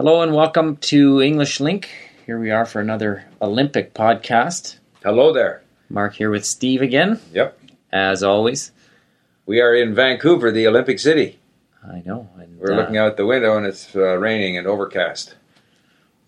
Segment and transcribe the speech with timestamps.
[0.00, 1.90] Hello and welcome to English Link.
[2.24, 4.76] Here we are for another Olympic podcast.
[5.04, 5.60] Hello there.
[5.90, 7.60] Mark here with Steve again, Yep.
[7.92, 8.72] as always.
[9.44, 11.38] We are in Vancouver, the Olympic City.
[11.86, 12.30] I know.
[12.38, 15.34] And, We're uh, looking out the window and it's uh, raining and overcast.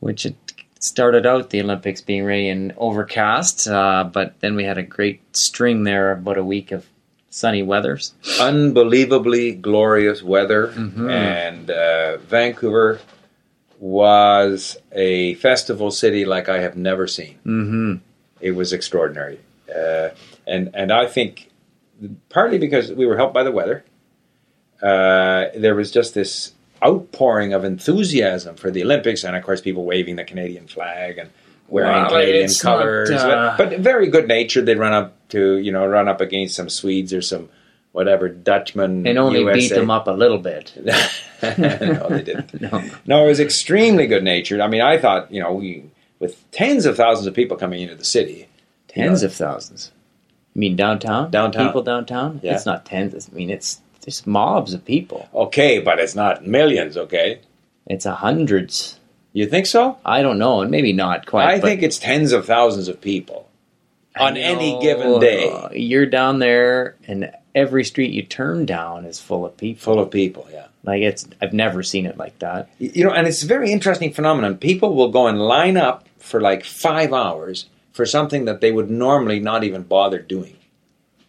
[0.00, 0.36] Which it
[0.78, 5.34] started out the Olympics being rainy and overcast, uh, but then we had a great
[5.34, 6.84] string there, about a week of
[7.30, 8.12] sunny weathers.
[8.38, 10.66] Unbelievably glorious weather.
[10.76, 11.10] Mhm.
[11.10, 13.00] And uh, Vancouver
[13.82, 17.34] was a festival city like I have never seen.
[17.44, 17.94] Mm-hmm.
[18.40, 19.40] It was extraordinary.
[19.68, 20.10] Uh,
[20.46, 21.50] and, and I think
[22.28, 23.84] partly because we were helped by the weather,
[24.80, 26.52] uh, there was just this
[26.84, 31.30] outpouring of enthusiasm for the Olympics, and of course, people waving the Canadian flag and
[31.66, 33.10] wearing Well, Canadian it's not, colors.
[33.10, 34.66] uh, but, but very good natured.
[34.66, 37.48] They'd run up to you know run up against some Swedes or some
[37.92, 40.72] whatever Dutchman And only beat them up a little bit.
[41.42, 42.60] no, they didn't.
[42.60, 42.84] No.
[43.06, 44.60] No, it was extremely good natured.
[44.60, 45.84] I mean, I thought you know we
[46.18, 48.48] with tens of thousands of people coming into the city.
[48.88, 49.90] Tens of thousands.
[50.54, 51.30] You mean downtown?
[51.30, 51.68] Downtown.
[51.68, 52.40] People downtown?
[52.42, 52.54] Yeah.
[52.54, 53.28] It's not tens.
[53.30, 55.28] I mean, it's just mobs of people.
[55.34, 56.96] Okay, but it's not millions.
[56.96, 57.40] Okay,
[57.86, 58.98] It's a hundreds.
[59.32, 59.98] you think so?
[60.04, 61.46] I don't know, and maybe not quite.
[61.46, 63.48] I think it's tens of thousands of people
[64.14, 69.20] I on any given day, You're down there, and every street you turn down is
[69.20, 69.82] full of people.
[69.82, 70.46] full of people.
[70.50, 72.68] Yeah, Like it's, I've never seen it like that.
[72.78, 74.56] you know, and it's a very interesting phenomenon.
[74.56, 78.90] People will go and line up for like five hours for something that they would
[78.90, 80.56] normally not even bother doing.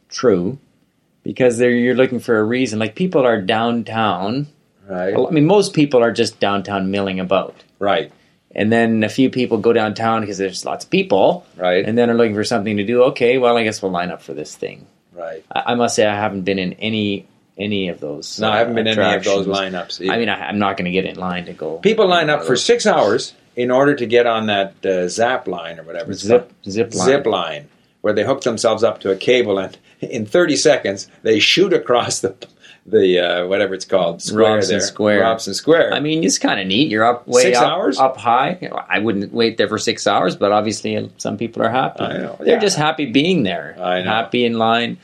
[0.09, 0.59] True,
[1.23, 2.79] because they're, you're looking for a reason.
[2.79, 4.47] Like people are downtown.
[4.87, 8.11] Right, I mean, most people are just downtown milling about, right,
[8.53, 12.09] and then a few people go downtown because there's lots of people, right, and then
[12.09, 13.03] are looking for something to do.
[13.03, 14.85] Okay, well, I guess we'll line up for this thing.
[15.15, 15.45] Right.
[15.51, 18.39] I, I must say, I haven't been in any any of those.
[18.39, 20.09] No, I haven't been in any of those lineups.
[20.09, 21.77] I mean, I, I'm not going to get in line to go.
[21.77, 25.79] people line up for six hours in order to get on that uh, zap line
[25.79, 26.11] or whatever.
[26.11, 27.05] it's zip zip line.
[27.05, 27.69] zip line
[28.01, 32.19] where they hook themselves up to a cable and in 30 seconds they shoot across
[32.19, 32.35] the
[32.85, 35.21] the uh, whatever it's called square Robson there Square.
[35.21, 35.93] Robson Square.
[35.93, 36.89] I mean, it's kind of neat.
[36.89, 37.99] You're up way Six up, hours?
[37.99, 38.69] up high.
[38.89, 42.03] I wouldn't wait there for six hours, but obviously some people are happy.
[42.03, 42.59] I know, They're yeah.
[42.59, 43.75] just happy being there.
[43.79, 44.09] I know.
[44.09, 44.97] Happy in line.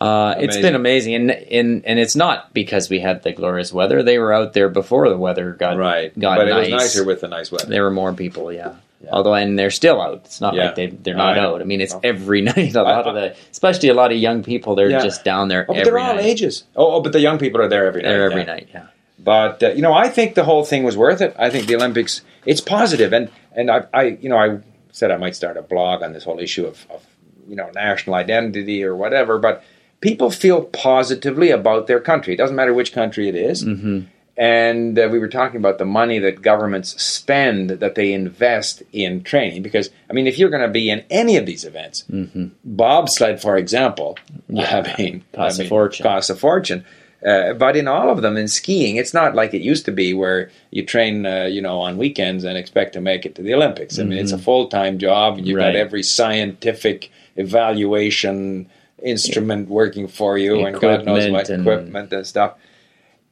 [0.00, 4.02] Uh, it's been amazing, and, and and it's not because we had the glorious weather.
[4.02, 6.68] They were out there before the weather got right, got but nice.
[6.68, 7.66] it was nicer with the nice weather.
[7.66, 8.74] There were more people, yeah.
[9.06, 9.12] Yeah.
[9.12, 10.22] Although, and they're still out.
[10.26, 10.66] It's not Yeah.
[10.66, 11.60] like they they're not I out.
[11.62, 12.00] I mean, it's No.
[12.04, 12.74] every night.
[12.74, 15.74] A lot of the, especially a lot of young people, they're just down there Oh,
[15.74, 16.24] but they're all night.
[16.24, 16.64] ages.
[16.76, 18.08] Oh, oh, but the young people are there every night.
[18.10, 18.46] They're every yeah.
[18.46, 18.86] night, yeah.
[19.18, 21.34] But uh, you know, I think the whole thing was worth it.
[21.38, 24.58] I think the Olympics it's positive, and and I, I you know I
[24.92, 27.02] said I might start a blog on this whole issue of, of
[27.48, 29.62] you know national identity or whatever, but
[30.00, 32.34] people feel positively about their country.
[32.34, 33.62] It doesn't matter which country it is.
[33.62, 34.00] hmm
[34.38, 39.22] And uh, we were talking about the money that governments spend that they invest in
[39.22, 39.62] training.
[39.62, 43.40] Because, I mean, if you're going to be in any of these events, hmm bobsled,
[43.40, 46.04] for example, Yeah, I mean, costs I a mean, fortune.
[46.04, 46.84] Costs a fortune.
[47.26, 50.12] Uh, but in all of them, in skiing, it's not like it used to be
[50.12, 53.54] where you train, uh, you know, on weekends and expect to make it to the
[53.54, 53.98] Olympics.
[53.98, 55.64] I mean, it's a full time job, and you've Mm-hmm.
[55.64, 55.72] Right.
[55.72, 58.68] got every scientific evaluation
[59.02, 62.52] instrument working for you, and God knows what Equipment and- equipment and stuff.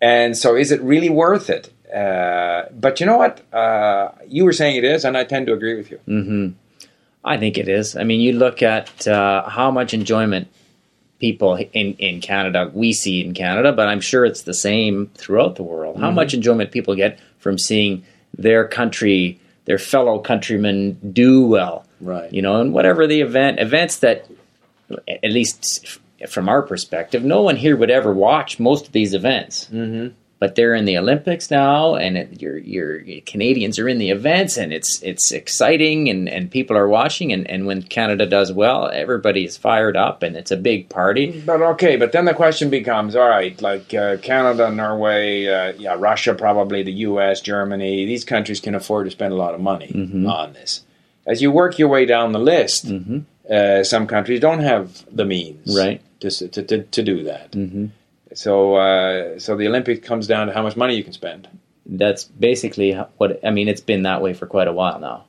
[0.04, 1.72] And so, is it really worth it?
[2.03, 3.41] Uh, but you know what?
[3.54, 5.98] Uh, you were saying it is, and I tend to agree with you.
[6.06, 6.48] hmm
[7.25, 7.97] I think it is.
[7.97, 10.47] I mean, you look at uh, how much enjoyment
[11.20, 15.56] people in, in Canada, we see in Canada, but I'm sure it's the same throughout
[15.56, 15.98] the world.
[15.98, 18.04] How much enjoyment people get from seeing
[18.37, 21.87] their country, their fellow countrymen do well.
[21.98, 22.31] Right.
[22.31, 24.28] You know, and whatever the event, events that,
[25.09, 25.98] at least
[26.28, 29.68] from our perspective, no one here would ever watch most of these events.
[29.72, 30.14] Mm-hmm.
[30.40, 34.58] But they're in the Olympics now, and it, your your Canadians are in the events,
[34.58, 38.90] and it's it's exciting, and, and people are watching, and, and when Canada does well,
[38.92, 41.40] everybody is fired up, and it's a big party.
[41.46, 45.94] But okay, but then the question becomes: All right, like uh, Canada, Norway, uh, yeah,
[45.98, 48.04] Russia, probably the U.S., Germany.
[48.04, 50.28] These countries can afford to spend a lot of money Mhm.
[50.31, 50.82] on this.
[51.26, 53.20] As you work your way down the list, hmm
[53.50, 56.00] uh, some countries don't have the means Right.
[56.20, 57.52] to, to, to, to do that.
[57.55, 57.87] hmm
[58.35, 61.49] So, uh, so the Olympics comes down to how much money you can spend.
[61.87, 63.69] That's basically what I mean.
[63.69, 65.25] It's been that way for quite a while now.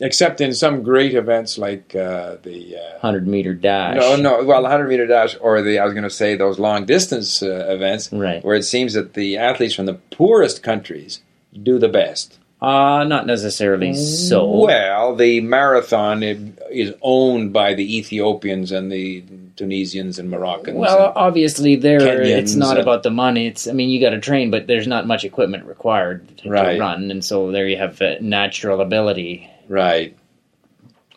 [0.00, 3.96] Except in some great events like uh, the uh, Hundred meter dash.
[3.96, 6.58] no, no, well, the hundred meter dash or the I was going to say those
[6.58, 8.44] long distance uh, events, Right.
[8.44, 11.20] where it seems that the athletes from the poorest countries
[11.62, 12.38] do the best.
[12.62, 14.48] Uh, not necessarily so.
[14.48, 19.24] Well, the marathon is owned by the Ethiopians and the
[19.56, 20.78] Tunisians and Moroccans.
[20.78, 23.48] Well, and- obviously, there it's not about the money.
[23.48, 26.50] It's I mean, you got to train, but there's not much equipment required to, to
[26.50, 26.78] Right.
[26.78, 29.50] run, and so there you have uh, natural ability.
[29.68, 30.16] right.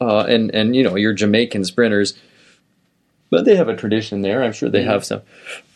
[0.02, 2.18] Uh, and and you know your Jamaican sprinters,
[3.30, 4.44] but they have a tradition there.
[4.44, 4.90] I'm sure they Mm-hmm.
[4.90, 5.22] have some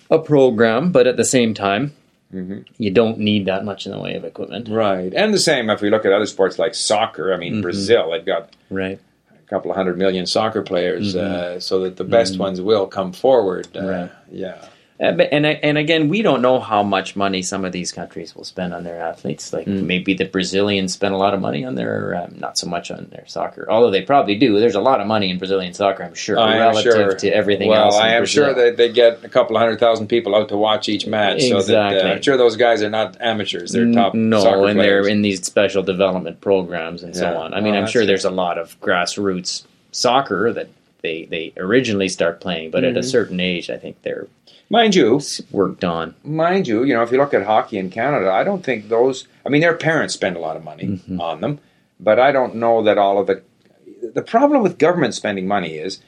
[0.09, 1.93] a program, but at the same time,
[2.33, 2.63] Mhm.
[2.77, 4.69] you don't need that much in the way of equipment.
[4.69, 5.11] Right.
[5.15, 7.33] And the same if we look at other sports like soccer.
[7.33, 7.61] I mean, Mm-hmm.
[7.61, 8.99] Brazil, they've got Right.
[9.31, 13.13] a couple of hundred million soccer players, uh, so that the best ones will come
[13.13, 13.67] forward.
[13.75, 13.87] Uh, Mm-hmm.
[13.89, 14.11] Right.
[14.31, 14.65] Yeah.
[15.01, 18.43] Uh, And and again, we don't know how much money some of these countries will
[18.43, 19.53] spend on their athletes.
[19.53, 19.83] Like Mm.
[19.83, 23.07] maybe the Brazilians spend a lot of money on their, um, not so much on
[23.09, 23.65] their soccer.
[23.69, 24.59] Although they probably do.
[24.59, 27.13] There's a lot of money in Brazilian soccer, I'm sure, I relative sure.
[27.13, 27.95] to everything well, else.
[27.95, 28.45] in I am Brazil.
[28.45, 31.43] sure that they get a couple of hundred thousand people out to watch each match.
[31.43, 32.01] So that Exactly.
[32.01, 35.05] uh, I'm sure those guys are not amateurs; they're top no, soccer and players.
[35.05, 37.53] they're in these special development programs and so on.
[37.53, 39.63] I mean, Oh, I'm sure there's a lot of grassroots
[39.93, 40.67] soccer that
[41.03, 43.05] they they originally start playing, but at a Mhm.
[43.05, 44.27] certain age, I think they're
[44.69, 45.19] Mind you,
[45.51, 46.13] worked on.
[46.23, 49.27] mind you, you know, if you look at hockey in Canada, I don't think those.
[49.45, 51.19] I mean, their parents spend a lot of money Mm-hmm.
[51.19, 51.59] on them,
[51.99, 53.41] but I don't know that all of the.
[54.13, 55.99] The problem with government spending money is,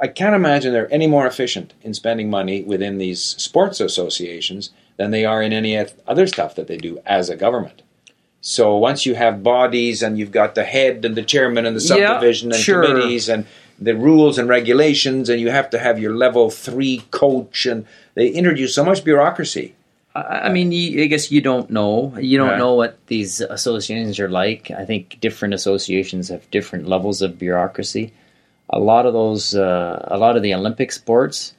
[0.00, 5.12] I can't imagine they're any more efficient in spending money within these sports associations than
[5.12, 5.76] they are in any
[6.06, 7.82] other stuff that they do as a government.
[8.42, 11.80] So once you have bodies and you've got the head and the chairman and the
[11.82, 12.84] Yeah, subdivision and sure.
[12.84, 13.46] committees and
[13.78, 18.28] the rules and regulations, and you have to have your level three coach, and they
[18.28, 19.74] introduce so much bureaucracy.
[20.14, 22.12] I, mean, I guess you don't know.
[22.18, 22.58] You don't Right.
[22.58, 24.70] know what these associations are like.
[24.72, 28.12] I think different associations have different levels of bureaucracy.
[28.70, 31.54] A lot of those, uh, a lot of the Olympic sports,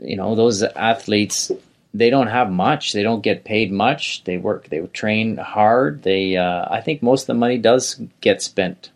[0.00, 1.50] you know, those athletes,
[1.92, 2.92] they don't have much.
[2.92, 4.22] They don't get paid much.
[4.24, 4.68] They work.
[4.68, 6.02] They train hard.
[6.04, 8.90] They, uh, I think, most of the money does get spent.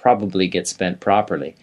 [0.00, 1.56] Probably get spent properly.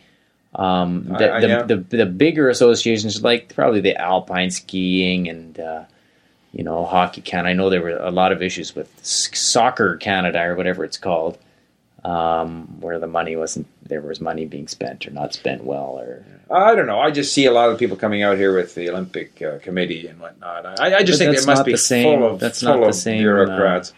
[0.55, 1.61] Um, the, the, yeah.
[1.63, 5.83] the the bigger associations like probably the alpine skiing and uh,
[6.51, 7.49] you know hockey Canada.
[7.49, 11.37] I know there were a lot of issues with soccer Canada or whatever it's called,
[12.03, 16.25] um, where the money wasn't there was money being spent or not spent well or
[16.49, 16.99] I don't know.
[16.99, 20.07] I just see a lot of people coming out here with the Olympic uh, Committee
[20.07, 20.79] and whatnot.
[20.79, 22.87] I, I just But think it must be the same- full of that's full not
[22.87, 23.93] the same, uh, bureaucrats.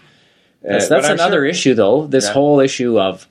[0.64, 2.08] that's, Uh, that's another sure- issue though.
[2.08, 2.34] This Yeah.
[2.34, 3.28] whole issue of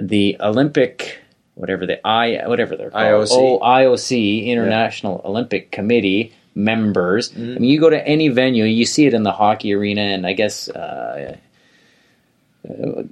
[0.00, 1.18] the Olympic
[1.54, 3.28] whatever the I whatever they're called IOC.
[3.32, 7.30] oh IOC International Olympic Committee members.
[7.30, 7.42] Mm-hmm.
[7.42, 10.26] I mean, you go to any venue, you see it in the hockey arena, and
[10.26, 10.68] I guess.
[10.68, 11.36] Uh,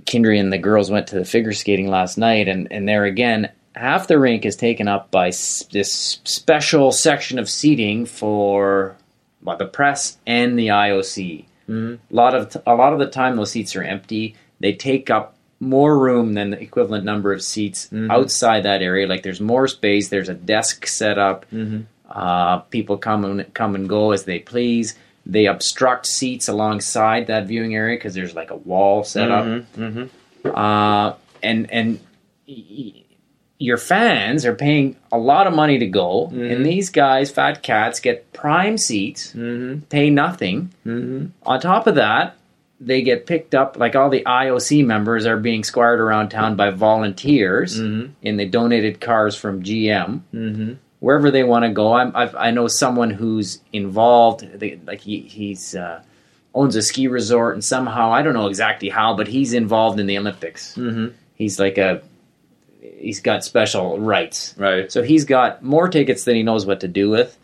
[0.07, 3.51] Kindry and the girls went to the figure skating last night, and, and there again,
[3.75, 8.97] half the rink is taken up by s- this special section of seating for
[9.43, 11.45] well, the press and the IOC.
[11.69, 11.99] Mhm.
[12.11, 14.37] A lot of t- a lot of the time, those seats are empty.
[14.61, 18.11] They take up more room than the equivalent number of seats Mhm.
[18.11, 19.07] outside that area.
[19.07, 20.09] Like there's more space.
[20.09, 21.47] There's a desk set up.
[21.53, 21.85] Mhm.
[22.11, 24.97] Uh, people come and come and go as they please.
[25.25, 29.65] They obstruct seats alongside that viewing area because there's like a wall set up Mhm,
[29.79, 30.09] mhm.
[30.53, 31.15] uh,
[31.45, 32.01] and and
[32.49, 32.93] y-
[33.59, 38.01] your fans are paying a lot of money to go, and these guys, fat cats,
[38.01, 40.71] get prime seats, Mhm, pay nothing.
[40.85, 42.35] On top of that,
[42.85, 46.71] they get picked up like all the IOC members are being squired around town by
[46.71, 48.11] volunteers, Mhm.
[48.25, 50.77] and they donated cars from GM Mhm.
[51.01, 51.93] wherever they want to go.
[51.93, 56.01] I'm, I've, I know someone who's involved, they, like he, he's uh,
[56.55, 60.07] owns a ski resort, and somehow I don't know exactly how, but he's involved in
[60.07, 60.75] the Olympics.
[60.77, 61.13] Mhm.
[61.35, 62.03] He's like a
[62.99, 64.91] he's got special rights, Right.
[64.91, 67.37] so he's got more tickets than he knows what to do with.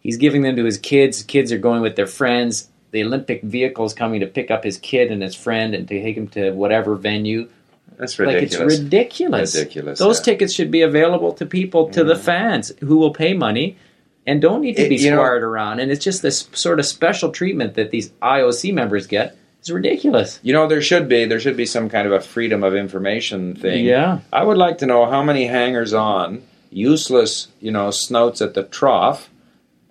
[0.00, 1.22] He's giving them to his kids.
[1.22, 2.68] Kids are going with their friends.
[2.94, 6.00] The Olympic vehicle is coming to pick up his kid and his friend and to
[6.00, 7.48] take him to whatever venue.
[7.98, 8.52] That's ridiculous.
[8.54, 9.54] Like it's ridiculous.
[9.56, 10.22] Ridiculous, Those yeah.
[10.22, 10.24] Mm.
[10.24, 13.76] tickets should be available to people, to the fans who will pay money
[14.28, 15.80] and don't need to It- be know- around.
[15.80, 19.36] And it's just this sort of special treatment that these IOC members get.
[19.58, 20.38] It's ridiculous.
[20.44, 23.56] You know, there should be there should be some kind of a freedom of information
[23.56, 23.84] thing.
[23.86, 24.18] Yeah.
[24.32, 28.62] I would like to know how many hangers on, useless, you know, snouts at the
[28.62, 29.30] trough.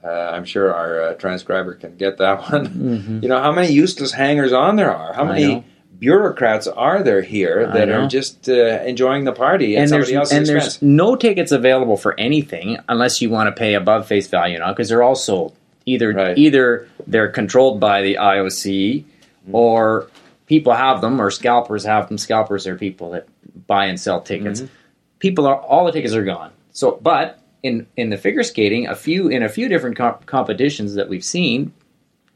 [0.03, 2.67] Uh, I'm sure our uh, transcriber can get that one.
[2.67, 3.23] Mhm.
[3.23, 5.13] You know, how many useless hangers on there are?
[5.13, 5.63] How many
[5.99, 10.81] bureaucrats are there here that are just uh, enjoying the party and there's and there's
[10.81, 14.89] no tickets available for anything unless you want to pay above face value now because
[14.89, 15.55] they're all sold
[15.85, 16.37] either Right.
[16.37, 19.05] either they're controlled by the IOC
[19.45, 19.55] Mm-hmm.
[19.55, 20.07] or
[20.47, 23.27] people have them or scalpers have them scalpers are people that
[23.67, 24.73] buy and sell tickets Mm-hmm.
[25.19, 28.95] people are all the tickets are gone so but in in the figure skating a
[28.95, 31.73] few in a few different comp- competitions that we've seen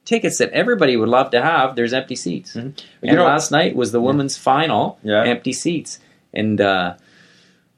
[0.06, 1.76] tickets that everybody would love to have.
[1.76, 2.56] There's empty seats.
[2.56, 5.24] You And know- last night was the women's final, Yeah.
[5.26, 6.00] empty seats.
[6.34, 6.94] And uh,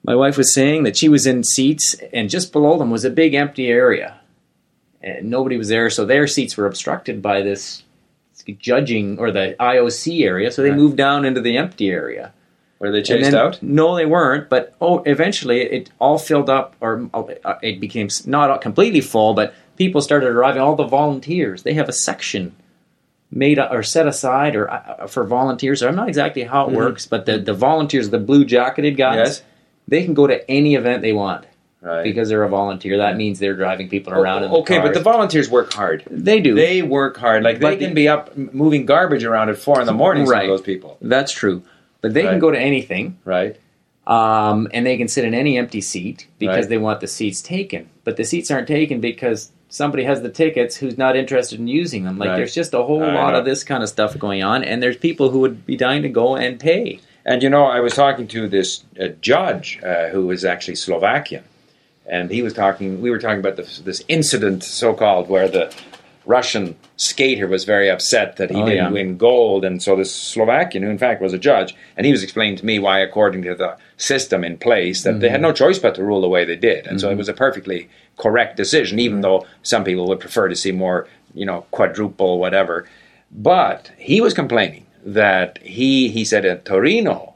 [0.04, 3.10] my wife was saying that she was in seats, and just below them was a
[3.10, 4.20] big empty area,
[5.02, 5.90] and nobody was there.
[5.90, 7.82] So their seats were obstructed by this
[8.60, 10.52] judging or the IOC area.
[10.52, 10.78] So they Right.
[10.78, 12.32] moved down into the empty area.
[12.80, 13.62] Were they chased then- out?
[13.62, 14.50] No, they weren't.
[14.50, 19.34] But oh, eventually it all filled up, or uh, it became not completely full.
[19.34, 20.62] But people started arriving.
[20.62, 21.64] All the volunteers.
[21.64, 22.56] They have a section
[23.32, 25.84] made or set aside or uh, for volunteers.
[25.84, 26.76] I'm not exactly how it Mhm.
[26.78, 29.44] works, but the the volunteers, the blue jacketed guys, Yes.
[29.88, 31.46] they can go to any event they want
[31.82, 32.04] Right.
[32.04, 32.98] because they're a volunteer.
[32.98, 34.44] That means they're driving people around.
[34.44, 36.04] in the Oh, okay, but the volunteers work hard.
[36.10, 36.56] they do.
[36.56, 37.44] They work hard.
[37.44, 40.26] Like they But can the- be up moving garbage around at four in the morning.
[40.26, 40.48] Right.
[40.48, 41.62] those people, That's true.
[42.02, 42.32] But they Right.
[42.32, 43.18] can go to anything.
[43.26, 43.56] right?
[44.08, 46.70] um, and they can sit in any empty seat because Right.
[46.70, 47.90] they want the seats taken.
[48.04, 52.06] But the seats aren't taken because somebody has the tickets who's not interested in using
[52.06, 52.18] them.
[52.18, 52.38] Like Right.
[52.38, 53.40] there's just a whole I lot know.
[53.40, 56.10] of this kind of stuff going on, and there's people who would be dying to
[56.10, 57.00] go and pay.
[57.24, 61.44] And you know, I was talking to this uh, judge uh, who was actually Slovakian,
[62.08, 63.02] and he was talking.
[63.04, 65.72] We were talking about this, this incident, so called, where the
[66.26, 68.90] Russian skater was very upset that he Oh, didn't yeah.
[68.92, 72.24] win gold, and so this Slovakian, who in fact was a judge, and he was
[72.24, 75.48] explaining to me why, according to the system in place, that they had mm-hmm.
[75.48, 77.18] no choice but to rule the way they did, and so it mm-hmm.
[77.20, 79.22] was a perfectly correct decision, even mm-hmm.
[79.24, 82.88] though some people would prefer to see more, you know, quadruple whatever.
[83.32, 87.36] But he was complaining that he he said at Torino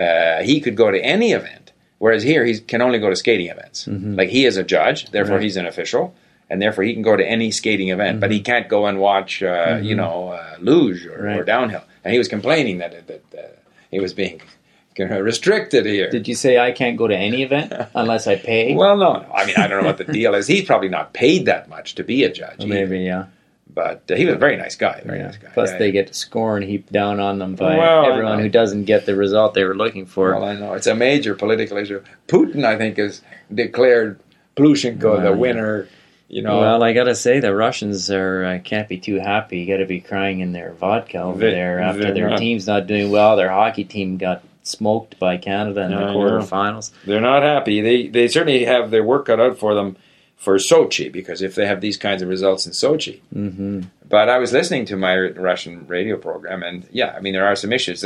[0.00, 3.48] uh, he could go to any event, whereas here he can only go to skating
[3.48, 3.86] events.
[3.88, 5.44] Like he is a judge, therefore Right.
[5.44, 6.14] he's an official,
[6.50, 9.42] and therefore he can go to any skating event, but he can't go and watch,
[9.42, 11.84] uh, you know, uh, luge or, or downhill.
[12.04, 13.48] And he was complaining that that uh,
[13.90, 14.40] he was being
[14.98, 16.10] restricted here.
[16.10, 18.74] Did you say I can't go to any event unless I pay?
[18.82, 19.32] well, no, no.
[19.32, 20.46] I mean, I don't know what the deal is.
[20.46, 23.26] He's probably not paid that much to be a judge, Well, maybe yeah.
[23.72, 25.02] but uh, he was a very nice guy.
[25.04, 25.26] Very yeah.
[25.26, 25.50] nice guy.
[25.54, 25.92] Plus, Yeah, they yeah.
[25.92, 29.14] get to score and heap down on them by Well, everyone who doesn't get the
[29.14, 30.32] result they were looking for.
[30.32, 32.02] Well, I know it's a major political issue.
[32.26, 33.22] Putin, I think, has
[33.54, 34.18] declared
[34.56, 35.86] Plushenko Well, the winner.
[36.28, 39.60] You know, Well, I gotta say the Russians are uh, can't be too happy.
[39.60, 42.38] You got to be crying in their vodka over They- there after their not.
[42.38, 43.36] team's not doing well.
[43.36, 46.90] Their hockey team got smoked by Canada in I the quarterfinals.
[47.06, 47.80] they're not happy.
[47.80, 49.96] They they certainly have their work cut out for them
[50.38, 53.20] for Sochi because if they have these kinds of results in Sochi.
[53.32, 57.44] hmm But I was listening to my Russian radio program, and yeah, I mean there
[57.44, 58.04] are some issues.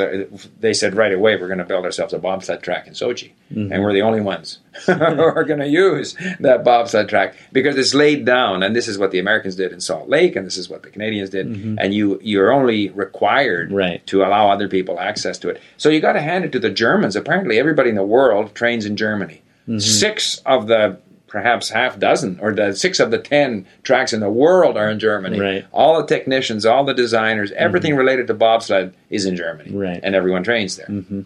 [0.58, 3.70] They said right away we're going to build ourselves a bobsled track in Sochi, and
[3.70, 3.82] mm-hmm.
[3.82, 8.24] we're the only ones who are going to use that bobsled track because it's laid
[8.24, 8.62] down.
[8.62, 10.90] And this is what the Americans did in Salt Lake, and this is what the
[10.90, 11.46] Canadians did.
[11.46, 11.76] Mm-hmm.
[11.78, 14.04] And you you're only required Right.
[14.06, 15.60] to allow other people access to it.
[15.76, 17.14] So you got to hand it to the Germans.
[17.14, 19.42] Apparently, everybody in the world trains in Germany.
[19.68, 19.78] Mm-hmm.
[19.78, 20.98] Six of the
[21.32, 24.98] perhaps half dozen or the six of the ten tracks in the world are in
[24.98, 25.40] Germany.
[25.40, 25.64] Right.
[25.72, 29.70] All the technicians, all the designers, everything related to bobsled is in Germany.
[29.74, 29.98] Right.
[30.02, 30.86] And everyone trains there.
[30.86, 31.22] hmm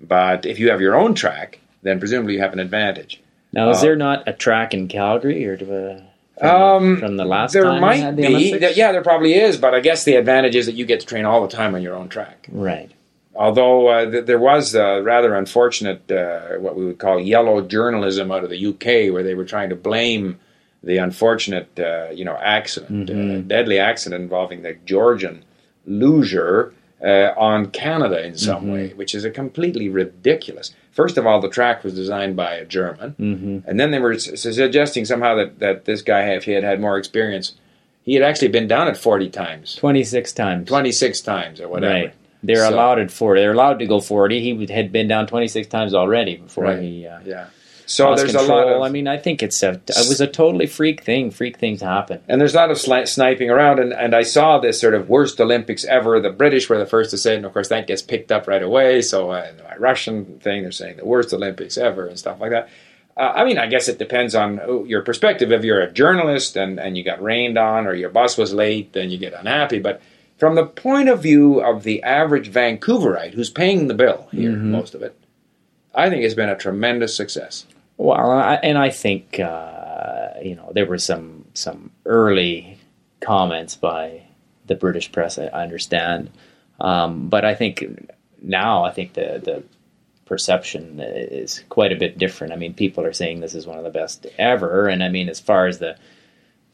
[0.00, 3.20] But if you have your own track, then presumably you have an advantage.
[3.52, 6.00] Now, is Uh, there not a track in Calgary or do, uh,
[6.38, 8.26] from, Um, from the last there might the be.
[8.28, 8.76] Olympics?
[8.78, 9.58] Yeah, there probably is.
[9.58, 11.82] But I guess the advantage is that you get to train all the time on
[11.82, 12.48] your own track.
[12.50, 12.90] Right.
[13.34, 18.30] Although uh, th- there was uh, rather unfortunate, uh, what we would call yellow journalism
[18.32, 20.38] out of the UK, where they were trying to blame
[20.82, 23.48] the unfortunate, uh, you know, accident, uh, Mhm.
[23.48, 25.44] deadly accident involving the Georgian
[27.02, 28.72] uh, on Canada in some Mhm.
[28.72, 30.74] way, which is a completely ridiculous.
[30.90, 34.12] First of all, the track was designed by a German, hmm and then they were
[34.12, 37.54] s- suggesting somehow that, that this guy, if he had had more experience,
[38.02, 40.68] he had actually been down it 40 times, 26 times.
[40.68, 41.94] 26 times, or whatever.
[41.94, 42.14] Right.
[42.42, 43.40] They're So- allowed at 40.
[43.40, 44.40] They're allowed to go 40.
[44.40, 46.80] He would- had been down 26 times already before Right.
[46.80, 47.44] he uh, Yeah.
[47.86, 48.56] So lost there's control.
[48.56, 51.32] a lot of I mean, I think it's a, it was a totally freak thing.
[51.32, 52.20] Freak things happen.
[52.28, 55.08] And there's a lot of sli- sniping around, and, and I saw this sort of
[55.08, 56.20] worst Olympics ever.
[56.20, 58.46] The British were the first to say it, and of course that gets picked up
[58.46, 59.02] right away.
[59.02, 62.68] So uh, my Russian thing, they're saying the worst Olympics ever and stuff like that.
[63.16, 65.50] Uh, I mean, I guess it depends on uh, your perspective.
[65.50, 68.92] If you're a journalist and, and you got rained on, or your bus was late,
[68.92, 69.80] then you get unhappy.
[69.80, 70.00] But
[70.40, 74.62] from the point of view of the average Vancouverite who's paying the bill here, Mhm.
[74.62, 75.14] most of it,
[75.94, 77.66] I think it's been a tremendous success.
[77.98, 82.78] Well, I, and I think uh, you know there were some some early
[83.20, 84.22] comments by
[84.66, 85.38] the British press.
[85.38, 86.30] I, I understand,
[86.80, 87.84] um, but I think
[88.40, 89.62] now I think the the
[90.24, 92.52] perception is quite a bit different.
[92.52, 95.28] I mean, people are saying this is one of the best ever, and I mean,
[95.28, 95.96] as far as the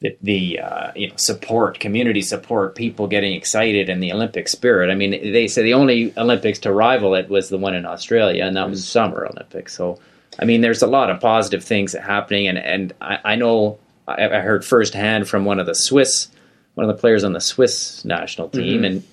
[0.01, 4.91] the, the uh, you know support, community support, people getting excited, and the Olympic spirit.
[4.91, 8.45] I mean, they say the only Olympics to rival it was the one in Australia,
[8.45, 9.75] and that was Summer Olympics.
[9.75, 9.99] So,
[10.39, 14.25] I mean, there's a lot of positive things happening, and and I, I know I,
[14.29, 16.29] I heard firsthand from one of the Swiss
[16.75, 18.87] one of the players on the Swiss national team, Mhm.
[18.87, 19.05] and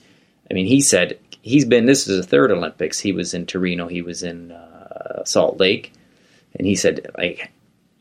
[0.51, 1.85] I mean, he said he's been.
[1.85, 2.99] This is the third Olympics.
[2.99, 3.87] He was in Torino.
[3.87, 5.93] He was in uh, Salt Lake,
[6.57, 7.51] and he said like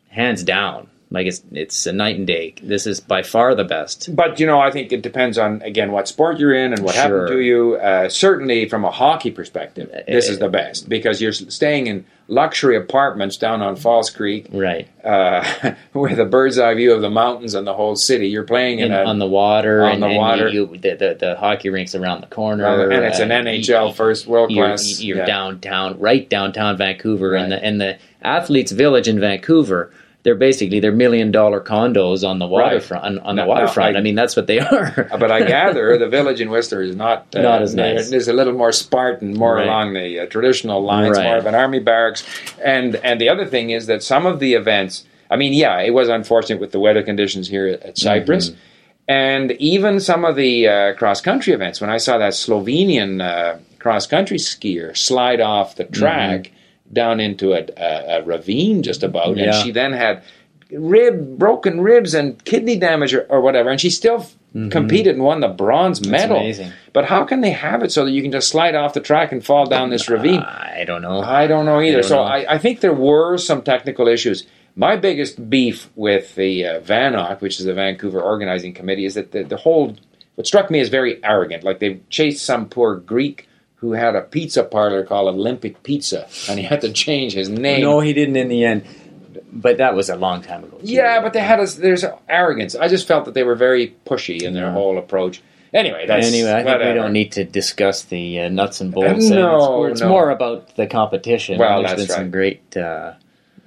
[0.08, 2.54] hands down, like it's it's a night and day.
[2.62, 4.14] This is by far the best.
[4.14, 6.94] But you know, I think it depends on again what sport you're in and what
[6.94, 7.74] happened to you.
[7.76, 12.04] Uh, certainly, from a hockey perspective, this Uh, is the best because you're staying in
[12.28, 17.10] luxury apartments down on False Creek Right uh, with a bird's eye view of the
[17.10, 18.28] mountains and the whole city.
[18.28, 20.48] You're playing in In- a on the water, on and, the and water.
[20.48, 23.88] You, you, the, the the hockey rinks around the corner, and it's an uh, NHL
[23.88, 25.00] you- first world you're, class.
[25.02, 25.26] you're yeah.
[25.26, 29.92] downtown, right downtown Vancouver, and the and the athletes' village in Vancouver.
[30.24, 33.04] They're basically they're million dollar condos on the waterfront.
[33.04, 35.08] On, on No, the no, waterfront, I- I, mean that's what they are.
[35.10, 38.12] Uh, But I gather the village in Whistler is not uh, Not as nice.
[38.12, 39.66] It is a little more Spartan, more Right.
[39.66, 41.24] along the uh, traditional lines, Right.
[41.24, 42.24] more of an army barracks.
[42.64, 45.04] And and the other thing is that some of the events.
[45.30, 48.58] I mean, yeah, it was unfortunate with the weather conditions here at, at Cypress, Mm-hmm.
[49.08, 51.80] and even some of the uh, cross country events.
[51.80, 56.52] When I saw that Slovenian uh, cross country skier slide off the track
[56.92, 59.62] down into a, a, a ravine, just about, and Yeah.
[59.62, 60.22] she then had
[60.70, 64.36] rib broken ribs and kidney damage or, or whatever, and she still f
[64.70, 66.36] competed and won the bronze medal.
[66.36, 66.70] amazing.
[66.92, 69.32] But how can they have it so that you can just slide off the track
[69.32, 70.40] and fall down this ravine?
[70.40, 71.20] I don't know.
[71.22, 72.00] I don't know either.
[72.02, 72.22] don't so know.
[72.22, 74.46] I, I think there were some technical issues.
[74.76, 79.32] My biggest beef with the uh, VANOC, which is the Vancouver Organizing Committee, is that
[79.32, 79.96] the, the whole
[80.34, 81.64] what struck me as very arrogant.
[81.64, 83.48] Like they chased some poor Greek
[83.82, 87.82] who had a pizza parlor called Olympic Pizza, and he had to change his name.
[87.82, 88.84] No, he didn't in the end.
[89.54, 90.78] But that was a long time ago.
[90.78, 90.86] too.
[90.86, 92.74] Yeah, but they had a there's arrogance.
[92.76, 94.72] I just felt that they were very pushy in their Yeah.
[94.72, 95.42] whole approach.
[95.74, 99.30] Anyway, that's anyway, I think we don't need to discuss the uh, nuts and bolts.
[99.30, 100.08] Uh, no, it's, it's no.
[100.10, 101.58] more about the competition.
[101.58, 102.30] Well, There's that's been some right.
[102.30, 103.12] great uh,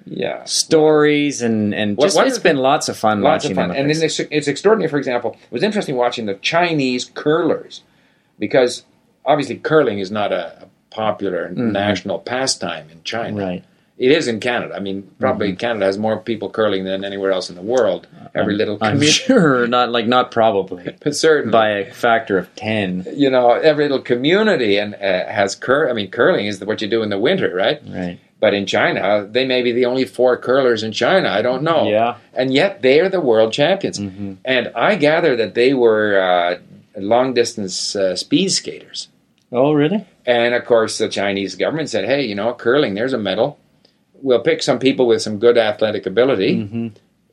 [0.05, 3.69] Yeah, stories, and and just it's been lots of fun lots watching of fun.
[3.69, 3.77] them.
[3.77, 4.89] And then it's, it's extraordinary.
[4.89, 7.81] For example, it was interesting watching the Chinese curlers
[8.39, 8.85] because
[9.25, 13.37] obviously curling is not a, a popular national pastime in China.
[13.45, 13.63] right.
[13.97, 14.75] It is in Canada.
[14.75, 18.07] I mean, probably Canada has more people curling than anywhere else in the world.
[18.33, 23.05] Every little I'm sure not like not probably but certainly by a factor of ten.
[23.15, 24.97] you know, every little community and uh,
[25.31, 25.89] has cur.
[25.89, 27.81] I mean, curling is what you do in the winter, right?
[27.87, 28.19] Right.
[28.41, 31.29] But in China, they may be the only four curlers in China.
[31.29, 31.87] I don't know.
[31.89, 32.17] Yeah.
[32.33, 33.97] And yet they are the world champions.
[33.97, 36.59] hmm And I gather that they were uh,
[36.99, 39.07] long distance uh, speed skaters.
[39.51, 40.05] Oh, really?
[40.25, 43.59] And of course, the Chinese government said, hey, you know, curling, there's a medal.
[44.13, 46.87] We'll pick some people with some good athletic ability, hmm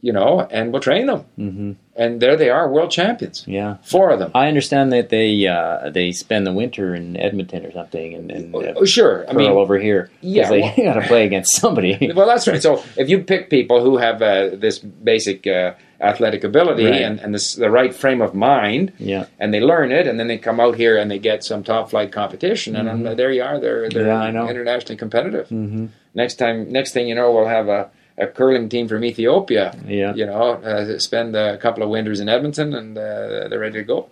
[0.05, 1.21] you know, and we'll train them.
[1.37, 3.45] hmm And there they are, world champions.
[3.47, 3.77] Yeah.
[3.85, 4.33] Four of them.
[4.35, 8.53] I understand that they uh, they spend the winter in Edmonton or something, and, and
[8.53, 9.25] uh, Oh, sure.
[9.31, 10.11] I mean, over here.
[10.21, 12.11] yeah, they well- got to play against somebody.
[12.17, 12.61] well, that's right.
[12.61, 17.03] So if you pick people who have uh, this basic uh, athletic ability Right.
[17.03, 19.27] and, and this, the right frame of mind, yeah.
[19.39, 21.91] and they learn it, and then they come out here and they get some top
[21.91, 23.59] flight competition, and um, there you are.
[23.61, 24.37] They're they're Mm-hmm.
[24.37, 25.49] Yeah, internationally competitive.
[25.49, 27.89] hmm Next time, next thing you know, we'll have a,
[28.19, 29.75] a curling team from Ethiopia.
[29.87, 30.13] Yeah.
[30.15, 33.85] You know, uh, spend a couple of winters in Edmonton, and uh, they're ready to
[33.85, 34.09] go.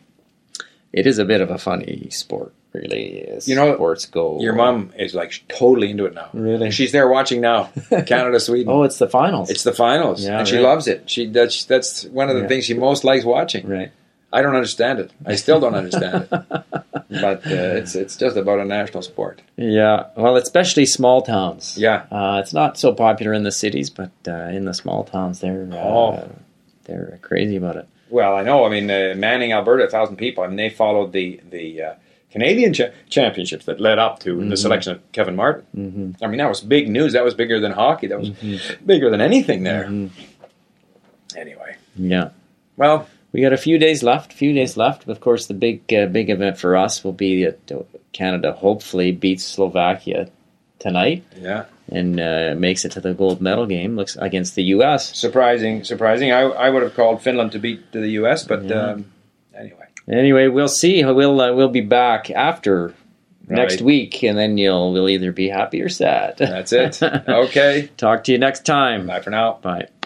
[0.93, 3.23] It is a bit of a funny sport, really.
[3.29, 4.41] As You know, sports go.
[4.41, 6.29] Your mom is like totally into it now.
[6.33, 6.71] Really?
[6.73, 7.71] She's there watching now.
[8.07, 8.73] Canada, Sweden.
[8.73, 9.51] Oh, it's the finals.
[9.51, 11.09] It's the finals, Yeah, and she loves it.
[11.09, 12.49] She that's that's one of the Yeah.
[12.49, 13.69] things she most likes watching.
[13.69, 13.93] right.
[14.33, 15.11] I don't understand it.
[15.27, 16.31] I still don't understand it.
[17.11, 19.43] But uh, it's it's just about a national sport.
[19.57, 20.05] Yeah.
[20.17, 21.77] Well, especially small towns.
[21.77, 22.05] Yeah.
[22.11, 25.69] Uh, it's not so popular in the cities, but uh, in the small towns, they're
[25.73, 26.29] uh, Oh.
[26.85, 27.89] they're crazy about it.
[28.11, 28.65] Well, I know.
[28.65, 30.43] I mean, uh, Manning, Alberta, a thousand people.
[30.45, 31.95] I mean, they followed the the uh,
[32.31, 35.65] Canadian cha- championships that led up to the selection of Kevin Martin.
[35.75, 37.13] hmm I mean, that was big news.
[37.15, 38.07] That was bigger than hockey.
[38.09, 38.31] That was
[38.87, 39.85] bigger than anything there.
[39.85, 40.11] Mhm.
[41.37, 42.31] Anyway, Yeah.
[42.77, 44.33] well, We got a few days left.
[44.33, 45.07] Few days left.
[45.09, 49.45] Of course, the big uh, big event for us will be that Canada hopefully beats
[49.45, 50.29] Slovakia
[50.81, 53.97] tonight yeah, and uh, makes it to the gold medal game.
[53.97, 55.15] Looks against the U.S.
[55.17, 56.33] surprising, surprising.
[56.33, 58.93] I, I would have called Finland to beat the U.S., but Yeah.
[58.93, 59.13] um,
[59.55, 59.77] anyway,
[60.09, 61.05] Anyway, we'll see.
[61.05, 62.95] We'll uh, we'll be back after
[63.49, 66.39] next week, and then you'll we'll either be happy or sad.
[66.39, 67.01] that's it.
[67.29, 69.07] okay, Talk to you next time.
[69.07, 69.59] bye for now.
[69.63, 69.89] Bye.